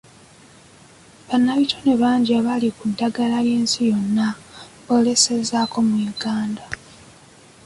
Bannabitone 1.27 1.93
bangi 2.01 2.31
abali 2.39 2.69
ku 2.77 2.83
ddaala 2.91 3.37
'y'ensi 3.47 3.79
yonna 3.91 4.27
boolesezzaako 4.85 5.77
mu 5.87 5.97
Uganda. 6.11 6.63